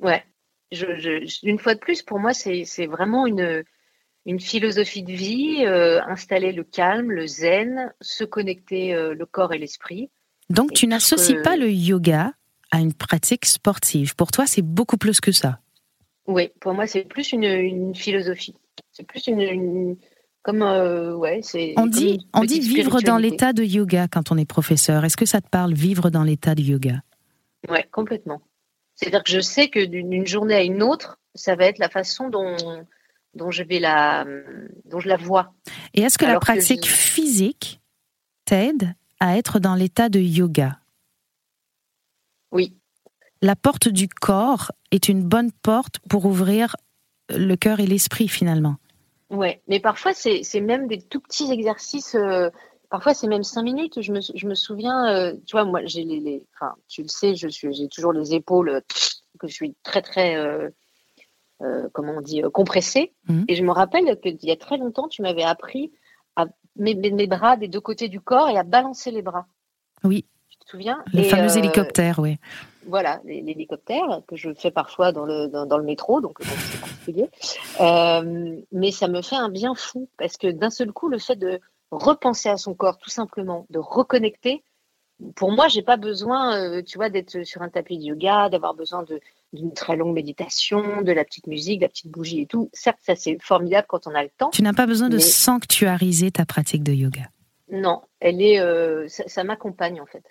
[0.00, 0.24] Ouais.
[0.72, 3.62] Je, une fois de plus, pour moi, c'est vraiment une,
[4.26, 9.52] une philosophie de vie, euh, installer le calme, le zen, se connecter euh, le corps
[9.52, 10.10] et l'esprit.
[10.50, 12.32] Donc tu n'associes pas le yoga
[12.70, 14.14] à une pratique sportive.
[14.16, 15.60] Pour toi, c'est beaucoup plus que ça.
[16.26, 18.54] Oui, pour moi, c'est plus une, philosophie.
[18.92, 19.96] C'est plus une,
[20.42, 21.74] comme euh, ouais, c'est.
[21.76, 25.04] On dit, on dit vivre dans l'état de yoga quand on est professeur.
[25.04, 27.02] Est-ce que ça te parle vivre dans l'état de yoga?
[27.68, 28.42] Oui, complètement.
[28.94, 32.28] C'est-à-dire que je sais que d'une journée à une autre, ça va être la façon
[32.28, 32.56] dont
[33.34, 34.24] dont je vais la
[34.84, 35.52] dont je la vois.
[35.94, 37.80] Et est-ce que la pratique physique
[38.44, 38.94] t'aide
[39.24, 40.78] à être dans l'état de yoga.
[42.52, 42.76] Oui.
[43.42, 46.76] La porte du corps est une bonne porte pour ouvrir
[47.30, 48.76] le cœur et l'esprit finalement.
[49.30, 52.14] Oui, mais parfois c'est même des tout petits exercices.
[52.14, 52.50] Euh,
[52.94, 54.00] Parfois, c'est même cinq minutes.
[54.00, 57.08] Je me, je me souviens, euh, tu vois, moi, j'ai les, les, enfin, tu le
[57.08, 58.80] sais, je suis, j'ai toujours les épaules euh,
[59.40, 60.70] que je suis très, très, euh,
[61.92, 63.12] comment on dit, compressée.
[63.28, 63.46] Mhm.
[63.48, 65.90] Et je me rappelle qu'il y a très longtemps, tu m'avais appris
[66.36, 69.46] à mes, mes, bras des deux côtés du corps et à balancer les bras.
[70.02, 70.24] Oui.
[70.48, 71.02] Tu te souviens?
[71.12, 72.38] Le Et, fameux euh, hélicoptère, oui.
[72.86, 76.80] Voilà, les- l'hélicoptère que je fais parfois dans le, dans, dans le métro, donc c'est
[76.80, 77.28] particulier.
[77.80, 81.34] Euh, mais ça me fait un bien fou parce que d'un seul coup, le fait
[81.34, 84.62] de repenser à son corps, tout simplement, de reconnecter.
[85.34, 88.74] Pour moi, j'ai pas besoin, euh, tu vois, d'être sur un tapis de yoga, d'avoir
[88.74, 89.20] besoin de
[89.54, 92.68] d'une très longue méditation, de la petite musique, de la petite bougie et tout.
[92.74, 94.50] Certes, ça c'est formidable quand on a le temps.
[94.50, 97.22] Tu n'as pas besoin de sanctuariser ta pratique de yoga.
[97.72, 100.22] Non, elle est, euh, ça, ça m'accompagne en fait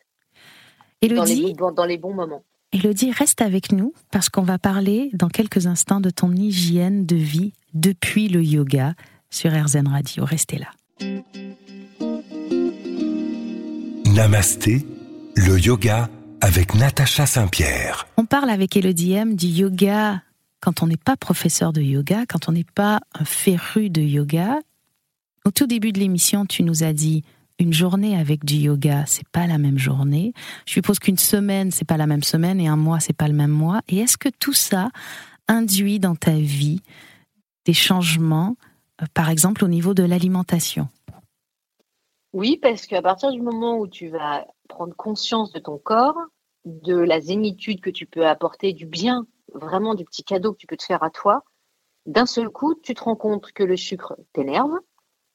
[1.09, 2.43] dans les, Elodie, bons- dans les bons moments.
[2.71, 7.15] Elodie, reste avec nous parce qu'on va parler dans quelques instants de ton hygiène de
[7.15, 8.93] vie depuis le yoga
[9.29, 10.23] sur RZN Radio.
[10.25, 10.67] Restez là.
[14.13, 14.85] Namasté,
[15.35, 16.09] le yoga
[16.43, 18.05] avec Natacha Saint-Pierre.
[18.17, 20.21] On parle avec Elodie M du yoga
[20.59, 24.59] quand on n'est pas professeur de yoga, quand on n'est pas un féru de yoga.
[25.45, 27.23] Au tout début de l'émission, tu nous as dit
[27.59, 30.33] une journée avec du yoga, c'est pas la même journée.
[30.65, 33.33] Je suppose qu'une semaine, c'est pas la même semaine et un mois, c'est pas le
[33.33, 33.79] même mois.
[33.87, 34.89] Et est-ce que tout ça
[35.47, 36.81] induit dans ta vie
[37.63, 38.57] des changements,
[39.01, 40.89] euh, par exemple au niveau de l'alimentation?
[42.33, 46.17] Oui, parce qu'à partir du moment où tu vas prendre conscience de ton corps,
[46.65, 50.67] de la zénitude que tu peux apporter, du bien, vraiment du petit cadeau que tu
[50.67, 51.43] peux te faire à toi,
[52.05, 54.79] d'un seul coup, tu te rends compte que le sucre t'énerve.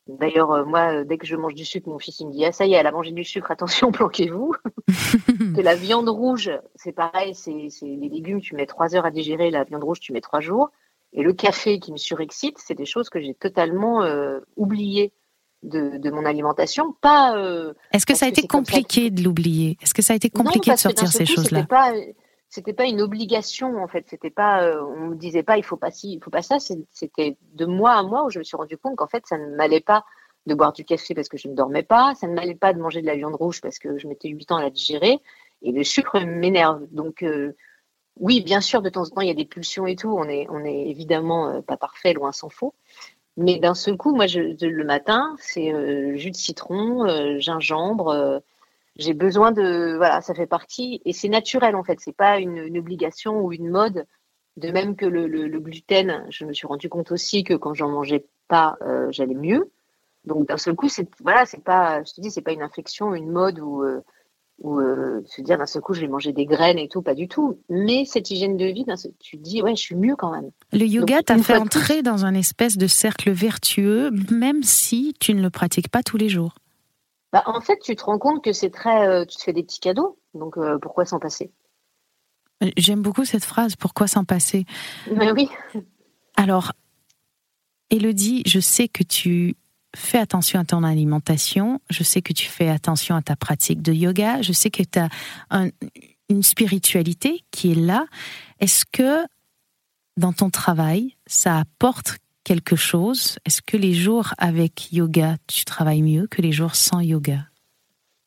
[0.07, 2.45] D'ailleurs, euh, moi, euh, dès que je mange du sucre, mon fils il me dit
[2.45, 4.55] Ah, ça y est, elle a mangé du sucre, attention, planquez-vous.
[5.57, 9.11] que la viande rouge, c'est pareil, c'est c'est les légumes, tu mets trois heures à
[9.11, 10.71] digérer, la viande rouge, tu mets trois jours.
[11.13, 15.13] Et le café qui me surexcite, c'est des choses que j'ai totalement euh, oubliées
[15.63, 16.95] de, de mon alimentation.
[17.01, 17.37] Pas.
[17.37, 19.77] euh, Est-ce que ça a été compliqué de l'oublier?
[19.83, 21.93] Est-ce que ça a été compliqué de sortir ces choses-là C'était pas,
[22.49, 24.07] c'était pas une obligation en fait.
[24.09, 26.59] C'était pas, euh, on me disait pas il faut pas ci, il faut pas ça.
[26.59, 29.55] C'était de mois à mois où je me suis rendu compte qu'en fait ça ne
[29.57, 30.05] m'allait pas
[30.47, 32.79] de boire du café parce que je ne dormais pas, ça ne m'allait pas de
[32.79, 35.19] manger de la viande rouge parce que je mettais 8 ans à la digérer
[35.61, 36.87] et le sucre m'énerve.
[36.91, 37.55] Donc euh,
[38.19, 40.09] oui, bien sûr, de temps en temps il y a des pulsions et tout.
[40.17, 42.75] On est, on est évidemment euh, pas parfait, loin s'en faut.
[43.39, 48.09] Mais d'un seul coup, moi, je, le matin, c'est euh, jus de citron, euh, gingembre.
[48.09, 48.41] euh,
[48.97, 52.77] j'ai besoin de voilà ça fait partie et c'est naturel en fait c'est pas une,
[52.77, 54.07] obligation ou une mode
[54.57, 58.27] de même que le, gluten je me suis rendu compte aussi que quand j'en mangeais
[58.49, 59.71] pas euh, j'allais mieux
[60.25, 63.15] donc d'un seul coup c'est voilà c'est pas je te dis c'est pas une infection
[63.15, 63.85] une mode ou
[64.59, 67.15] ou euh, se dire d'un seul coup je vais manger des graines et tout pas
[67.15, 67.61] du tout.
[67.69, 70.51] Mais cette hygiène de vie seul- tu te dis ouais je suis mieux quand même.
[70.73, 75.43] Le yoga t'a fait entrer dans un espèce de cercle vertueux, même si tu ne
[75.43, 76.55] le pratiques pas tous les jours.
[77.33, 79.63] bah, en fait tu te rends compte que c'est très euh, tu te fais des
[79.63, 80.19] petits cadeaux.
[80.35, 81.53] Donc euh, pourquoi s'en passer?
[82.77, 84.65] J'aime beaucoup cette phrase, pourquoi s'en passer?
[85.15, 85.49] Mais oui.
[86.37, 86.73] Alors,
[87.91, 89.57] Elodie, je sais que tu
[89.99, 93.93] fais attention à ton alimentation, je sais que tu fais attention à ta pratique de
[93.93, 95.09] yoga, je sais que tu as
[95.51, 95.69] un-
[96.29, 98.07] une spiritualité qui est là.
[98.61, 99.25] Est-ce que
[100.17, 103.39] dans ton travail, ça apporte quelque chose?
[103.45, 107.47] Est-ce que les jours avec yoga, tu travailles mieux que les jours sans yoga?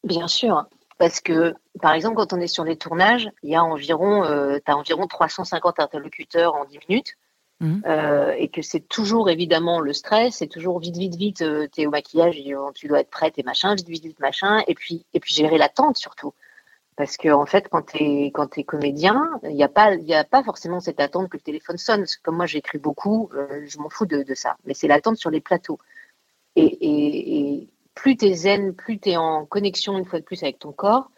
[0.03, 0.65] Bien sûr,
[0.97, 4.60] parce que par exemple, quand on est sur les tournages, il y a environ, euh,
[4.65, 7.13] as environ 350 interlocuteurs en 10 minutes,
[7.62, 7.84] Mhm.
[7.86, 11.88] euh, et que c'est toujours évidemment le stress, c'est toujours vite, vite, vite, tu es
[11.88, 15.06] au maquillage, euh, tu dois être prête et machin, vite, vite, vite, machin, et puis,
[15.13, 16.34] et puis gérer l'attente surtout.
[16.97, 20.13] Parce que en fait, quand tu es, quand es comédien, il n'y a, pas- il
[20.13, 22.02] a pas forcément cette attente que le téléphone sonne.
[22.02, 24.58] Parce que comme moi, j'écris beaucoup, euh, je m'en fous de, de ça.
[24.65, 25.80] Mais c'est l'attente sur les plateaux.
[26.56, 30.26] Et, et, et plus tu es zen, plus tu es en connexion une fois de
[30.26, 31.12] plus avec ton corps,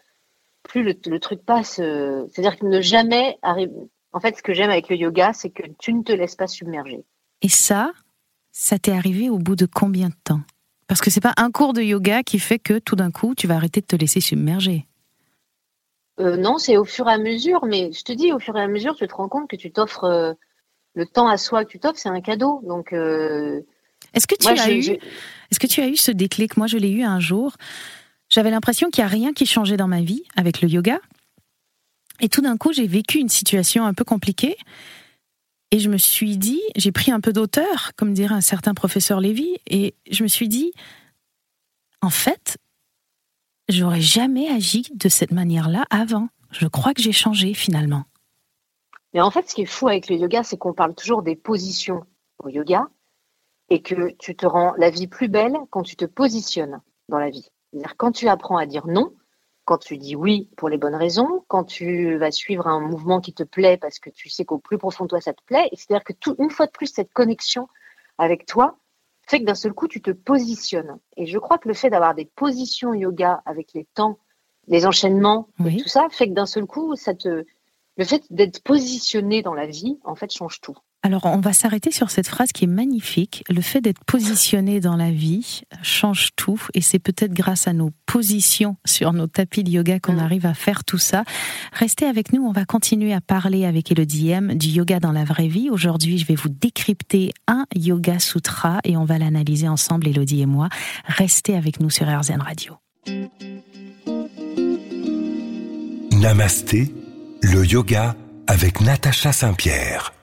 [0.64, 1.80] plus le, le truc passe.
[1.80, 3.90] euh, C'est-à-dire que ne jamais arriver.
[4.14, 6.46] En fait, ce que j'aime avec le yoga, c'est que tu ne te laisses pas
[6.46, 7.04] submerger.
[7.42, 7.92] Et ça,
[8.52, 10.40] ça t'est arrivé au bout de combien de temps?
[10.86, 13.48] Parce que c'est pas un cours de yoga qui fait que tout d'un coup, tu
[13.48, 14.86] vas arrêter de te laisser submerger.
[16.20, 18.62] Euh, non, c'est au fur et à mesure, mais je te dis, au fur et
[18.62, 20.32] à mesure, tu te rends compte que tu t'offres euh,
[20.94, 22.60] le temps à soi que tu t'offres, c'est un cadeau.
[22.64, 23.62] Donc, euh,
[24.12, 26.56] Est-ce que tu moi, as eu Est-ce que tu as eu ce déclic?
[26.56, 27.56] Moi, je l'ai eu un jour.
[28.28, 31.00] J'avais l'impression qu'il n'y a rien qui changeait dans ma vie avec le yoga.
[32.20, 34.56] Et tout d'un coup, j'ai vécu une situation un peu compliquée.
[35.70, 39.20] Et je me suis dit, j'ai pris un peu d'auteur, comme dirait un certain professeur
[39.20, 40.72] Lévy, et je me suis dit,
[42.00, 42.58] en fait,
[43.68, 46.28] j'aurais jamais agi de cette manière-là avant.
[46.50, 48.04] Je crois que j'ai changé finalement.
[49.12, 51.34] Mais en fait, ce qui est fou avec le yoga, c'est qu'on parle toujours des
[51.34, 52.04] positions
[52.38, 52.88] au yoga
[53.70, 57.30] et que tu te rends la vie plus belle quand tu te positionnes dans la
[57.30, 57.48] vie.
[57.72, 59.12] C'est-à-dire quand tu apprends à dire non,
[59.64, 63.32] quand tu dis oui pour les bonnes raisons, quand tu vas suivre un mouvement qui
[63.32, 66.04] te plaît parce que tu sais qu'au plus profond de toi ça te plaît, c'est-à-dire
[66.04, 67.68] que tout, une fois de plus cette connexion
[68.18, 68.78] avec toi
[69.26, 70.98] fait que d'un seul coup tu te positionnes.
[71.16, 74.18] Et je crois que le fait d'avoir des positions yoga avec les temps,
[74.66, 77.44] les enchaînements, et tout ça fait que d'un seul coup ça te,
[77.96, 80.76] le fait d'être positionné dans la vie en fait change tout.
[81.06, 83.44] Alors, on va s'arrêter sur cette phrase qui est magnifique.
[83.50, 87.90] Le fait d'être positionné dans la vie change tout, et c'est peut-être grâce à nos
[88.06, 90.20] positions sur nos tapis de yoga qu'on mm.
[90.20, 91.24] arrive à faire tout ça.
[91.74, 95.24] Restez avec nous, on va continuer à parler avec Elodie M du yoga dans la
[95.24, 95.68] vraie vie.
[95.68, 100.46] Aujourd'hui, je vais vous décrypter un yoga sutra et on va l'analyser ensemble, Elodie et
[100.46, 100.70] moi.
[101.04, 102.78] Restez avec nous sur RZN Radio.
[106.12, 106.94] Namasté,
[107.42, 110.14] le yoga avec Natacha Saint-Pierre.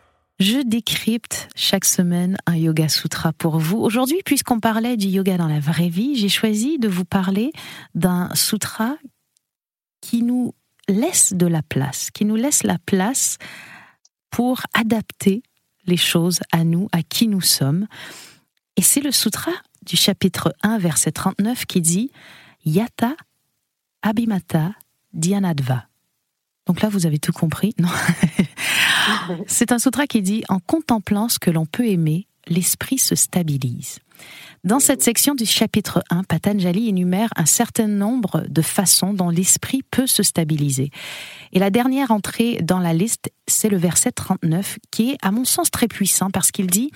[0.41, 3.77] Je décrypte chaque semaine un yoga sutra pour vous.
[3.77, 7.51] Aujourd'hui, puisqu'on parlait du yoga dans la vraie vie, j'ai choisi de vous parler
[7.93, 8.97] d'un sutra
[10.01, 10.55] qui nous
[10.87, 13.37] laisse de la place, qui nous laisse la place
[14.31, 15.43] pour adapter
[15.85, 17.85] les choses à nous, à qui nous sommes.
[18.77, 19.51] Et c'est le sutra
[19.85, 22.11] du chapitre 1, verset 39 qui dit
[22.65, 23.13] Yata
[24.01, 24.71] Abhimata
[25.13, 25.85] Dhyanadva.
[26.65, 27.75] Donc là, vous avez tout compris.
[27.77, 27.89] Non?
[29.47, 33.99] C'est un sutra qui dit En contemplant ce que l'on peut aimer, l'esprit se stabilise.
[34.63, 39.81] Dans cette section du chapitre 1, Patanjali énumère un certain nombre de façons dont l'esprit
[39.89, 40.91] peut se stabiliser.
[41.51, 45.45] Et la dernière entrée dans la liste, c'est le verset 39, qui est à mon
[45.45, 46.91] sens très puissant parce qu'il dit,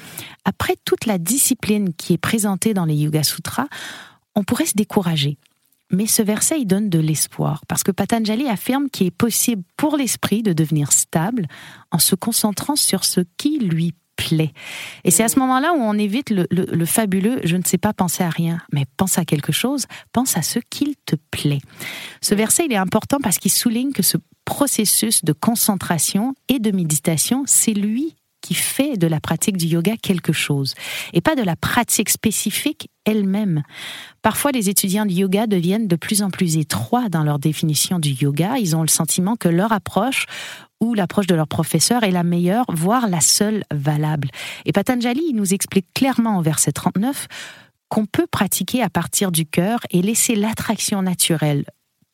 [0.46, 3.68] après toute la discipline qui est présentée dans les Yoga Sutras,
[4.36, 5.40] on pourrait se décourager.
[5.92, 9.98] Mais ce verset, il donne de l'espoir, parce que Patanjali affirme qu'il est possible pour
[9.98, 11.48] l'esprit de devenir stable
[11.92, 14.54] en se concentrant sur ce qui lui plaît.
[15.04, 18.24] Et c'est à ce moment-là où on évite le, fabuleux je ne sais pas penser
[18.24, 21.62] à rien, mais pense à quelque chose, pense à ce qu'il te plaît.
[22.22, 26.72] Ce verset, il est important parce qu'il souligne que ce processus de concentration et de
[26.72, 28.16] méditation, c'est lui
[28.46, 30.76] qui fait de la pratique du yoga quelque chose,
[31.14, 33.64] et pas de la pratique spécifique elle-même.
[34.22, 38.12] Parfois, les étudiants de yoga deviennent de plus en plus étroits dans leur définition du
[38.12, 38.60] yoga.
[38.60, 40.28] Ils ont le sentiment que leur approche
[40.80, 44.30] ou l'approche de leur professeur est la meilleure, voire la seule valable.
[44.66, 47.26] Et Patanjali nous explique clairement au verset 39
[47.90, 51.66] qu'on peut pratiquer à partir du cœur et laisser l'attraction naturelle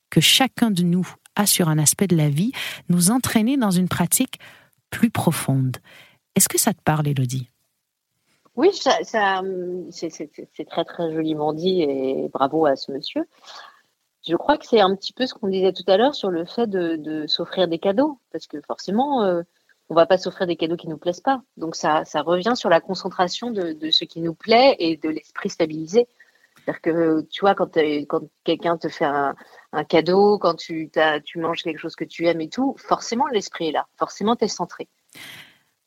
[0.10, 2.54] que chacun de nous a sur un aspect de la vie
[2.88, 4.40] nous entraîner dans une pratique
[4.92, 5.78] plus profonde.
[6.36, 7.50] Est-ce que ça te parle, Elodie
[8.56, 8.98] Oui, ça,
[9.92, 13.28] c'est très très joliment dit et bravo à ce monsieur.
[14.28, 16.46] Je crois que c'est un petit peu ce qu'on disait tout à l'heure sur le
[16.46, 19.42] fait de, s'offrir des cadeaux, parce que forcément, euh,
[19.90, 21.42] on va pas s'offrir des cadeaux qui nous plaisent pas.
[21.58, 25.50] Donc ça, ça revient sur la concentration de, ce qui nous plaît et de l'esprit
[25.50, 26.08] stabilisé.
[26.56, 27.76] C'est-à-dire que tu vois, quand,
[28.08, 29.36] quand quelqu'un te fait un,
[29.90, 30.92] cadeau, quand tu,
[31.26, 34.46] tu manges quelque chose que tu aimes et tout, forcément l'esprit est là, forcément tu
[34.46, 34.88] es centré.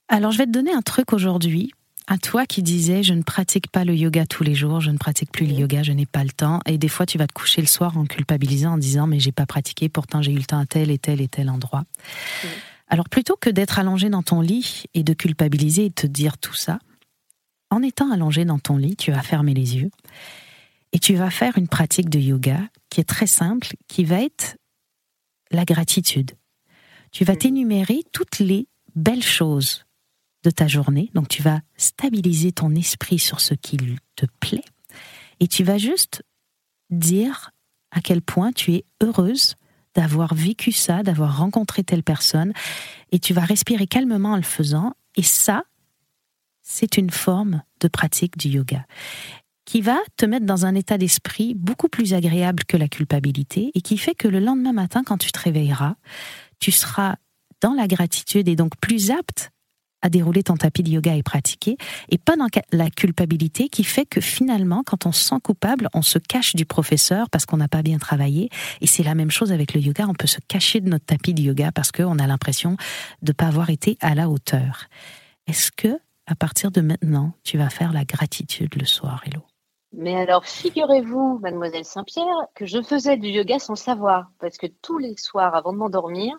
[0.08, 1.72] Alors, je vais te donner un truc aujourd'hui.
[2.06, 4.98] À toi qui disais, je ne pratique pas le yoga tous les jours, je ne
[4.98, 6.60] pratique plus le yoga, je n'ai pas le temps.
[6.66, 9.32] Et des fois, tu vas te coucher le soir en culpabilisant, en disant, mais j'ai
[9.32, 11.84] pas pratiqué, pourtant j'ai eu le temps à tel et tel et tel endroit.
[12.88, 16.36] Alors, plutôt que d'être allongé dans ton lit et de culpabiliser et de te dire
[16.36, 16.78] tout ça,
[17.70, 19.90] en étant allongé dans ton lit, tu vas fermer les yeux
[20.92, 24.58] et tu vas faire une pratique de yoga qui est très simple, qui va être
[25.50, 26.32] la gratitude.
[27.10, 29.83] Tu vas t'énumérer toutes les belles choses
[30.44, 31.10] de ta journée.
[31.14, 33.78] Donc tu vas stabiliser ton esprit sur ce qui
[34.16, 34.64] te plaît.
[35.40, 36.22] Et tu vas juste
[36.90, 37.50] dire
[37.90, 39.56] à quel point tu es heureuse
[39.94, 42.52] d'avoir vécu ça, d'avoir rencontré telle personne.
[43.12, 44.94] Et tu vas respirer calmement en le faisant.
[45.16, 45.64] Et ça
[46.66, 48.86] c'est une forme de pratique du yoga
[49.66, 53.80] qui va te mettre dans un état d'esprit beaucoup plus agréable que la culpabilité et
[53.80, 55.96] qui fait que le lendemain matin quand tu te réveilleras,
[56.60, 57.16] tu seras
[57.60, 59.52] dans la gratitude et donc plus apte
[60.04, 61.78] à dérouler ton tapis de yoga et pratiquer,
[62.10, 66.02] et pas dans la culpabilité qui fait que finalement, quand on se sent coupable, on
[66.02, 68.50] se cache du professeur parce qu'on n'a pas bien travaillé.
[68.82, 71.32] Et c'est la même chose avec le yoga, on peut se cacher de notre tapis
[71.32, 72.76] de yoga parce qu'on a l'impression
[73.22, 74.88] de ne pas avoir été à la hauteur.
[75.46, 79.40] Est-ce que, à partir de maintenant, tu vas faire la gratitude le soir, Hello?
[79.96, 84.98] Mais alors, figurez-vous, mademoiselle Saint-Pierre, que je faisais du yoga sans savoir, parce que tous
[84.98, 86.36] les soirs, avant de m'endormir,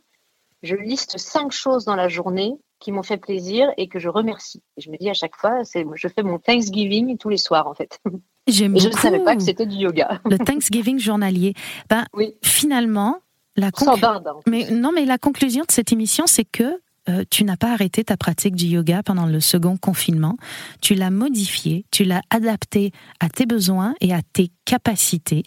[0.62, 2.54] je liste cinq choses dans la journée
[2.86, 4.62] qui m'ont fait plaisir et que je remercie.
[4.78, 7.66] Et je me dis à chaque fois, c'est, je fais mon Thanksgiving tous les soirs
[7.66, 8.00] en fait.
[8.48, 10.22] J'aime et je ne savais pas que c'était du yoga.
[10.30, 11.56] Le Thanksgiving journalier.
[11.90, 12.36] Ben, oui.
[12.44, 13.18] Finalement,
[13.56, 14.22] la conclusion.
[14.46, 16.80] Mais non, mais la conclusion de cette émission, c'est que
[17.10, 20.38] euh, tu n'as pas arrêté ta pratique du yoga pendant le second confinement.
[20.82, 25.44] Tu l'as modifié, tu l'as adapté à tes besoins et à tes capacités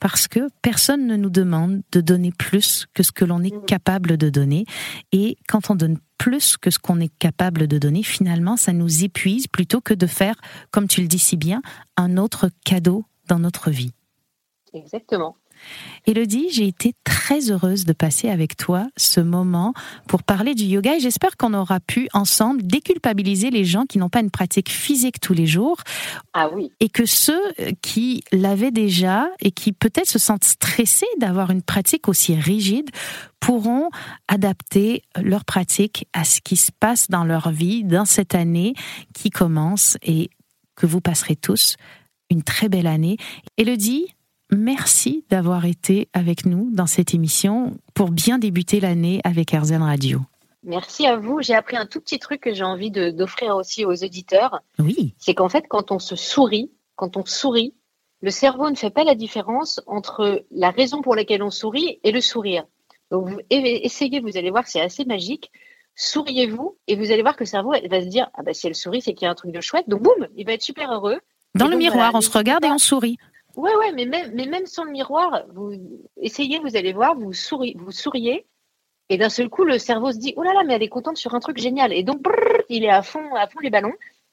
[0.00, 4.16] parce que personne ne nous demande de donner plus que ce que l'on est capable
[4.16, 4.64] de donner.
[5.12, 9.04] Et quand on donne plus que ce qu'on est capable de donner, finalement, ça nous
[9.04, 10.36] épuise plutôt que de faire,
[10.70, 11.62] comme tu le dis si bien,
[11.96, 13.92] un autre cadeau dans notre vie.
[14.72, 15.36] Exactement.
[16.06, 19.72] Elodie, j'ai été très heureuse de passer avec toi ce moment
[20.08, 24.08] pour parler du yoga et j'espère qu'on aura pu ensemble déculpabiliser les gens qui n'ont
[24.08, 25.78] pas une pratique physique tous les jours.
[26.32, 26.72] Ah oui.
[26.80, 27.40] Et que ceux
[27.82, 32.90] qui l'avaient déjà et qui peut-être se sentent stressés d'avoir une pratique aussi rigide
[33.38, 33.90] pourront
[34.28, 38.74] adapter leur pratique à ce qui se passe dans leur vie dans cette année
[39.14, 40.30] qui commence et
[40.74, 41.76] que vous passerez tous
[42.30, 43.18] une très belle année.
[43.58, 44.14] Elodie,
[44.52, 50.20] merci d'avoir été avec nous dans cette émission pour bien débuter l'année avec Erzen Radio.
[50.62, 51.42] Merci à vous.
[51.42, 54.60] J'ai appris un tout petit truc que j'ai envie d'offrir aussi aux auditeurs.
[54.78, 55.14] Oui.
[55.18, 57.74] C'est qu'en fait, quand on se sourit, quand on sourit,
[58.20, 62.12] le cerveau ne fait pas la différence entre la raison pour laquelle on sourit et
[62.12, 62.64] le sourire.
[63.10, 65.50] Donc, vous essayez, vous allez voir, c'est assez magique.
[65.96, 68.74] Souriez-vous et vous allez voir que le cerveau va se dire Ah bah si elle
[68.74, 69.88] sourit, c'est qu'il y a un truc de chouette.
[69.88, 71.18] Donc, boum, il va être super heureux.
[71.54, 73.18] Dans le miroir, on se regarde et on sourit.
[73.56, 75.72] Ouais, ouais, mais même, mais même sans le miroir, vous
[76.16, 78.46] essayez, vous allez voir, vous, souriez, vous souriez,
[79.08, 81.18] et d'un seul coup, le cerveau se dit, oh là là, mais elle est contente
[81.18, 81.92] sur un truc génial.
[81.92, 82.22] Et donc,
[82.68, 83.92] il est à fond, à fond les ballons,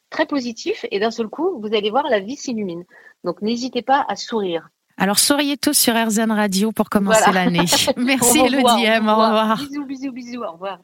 [0.09, 2.85] très positif, et d'un seul coup, vous allez voir, la vie s'illumine.
[3.23, 4.69] Donc, n'hésitez pas à sourire.
[4.97, 7.65] Alors, souriez tous sur RZN Radio pour commencer l'année.
[7.97, 8.87] Merci, Elodie.
[8.87, 9.57] Au revoir.
[9.57, 10.43] Bisous, bisous, bisous.
[10.43, 10.79] Au revoir.